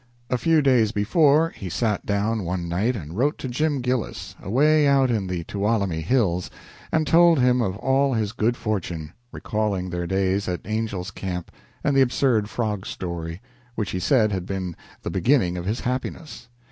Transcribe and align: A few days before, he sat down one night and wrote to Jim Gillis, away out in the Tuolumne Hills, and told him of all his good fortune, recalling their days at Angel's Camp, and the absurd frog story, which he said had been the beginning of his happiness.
A 0.31 0.37
few 0.39 0.63
days 0.63 0.91
before, 0.91 1.49
he 1.55 1.69
sat 1.69 2.07
down 2.07 2.43
one 2.43 2.67
night 2.67 2.95
and 2.95 3.15
wrote 3.15 3.37
to 3.37 3.47
Jim 3.47 3.81
Gillis, 3.81 4.35
away 4.41 4.87
out 4.87 5.11
in 5.11 5.27
the 5.27 5.43
Tuolumne 5.43 6.01
Hills, 6.01 6.49
and 6.91 7.05
told 7.05 7.37
him 7.37 7.61
of 7.61 7.77
all 7.77 8.15
his 8.15 8.31
good 8.31 8.57
fortune, 8.57 9.13
recalling 9.31 9.91
their 9.91 10.07
days 10.07 10.47
at 10.47 10.65
Angel's 10.65 11.11
Camp, 11.11 11.51
and 11.83 11.95
the 11.95 12.01
absurd 12.01 12.49
frog 12.49 12.87
story, 12.87 13.43
which 13.75 13.91
he 13.91 13.99
said 13.99 14.31
had 14.31 14.47
been 14.47 14.75
the 15.03 15.11
beginning 15.11 15.55
of 15.55 15.65
his 15.65 15.81
happiness. 15.81 16.47